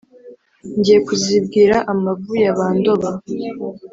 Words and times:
njye 0.77 0.95
kuzibwira 1.05 1.75
amavu 1.91 2.31
ya 2.43 2.51
ba 2.57 2.67
ndoba. 2.77 3.09